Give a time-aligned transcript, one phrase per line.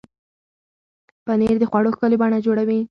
[1.25, 2.79] پنېر د خوړو ښکلې بڼه جوړوي.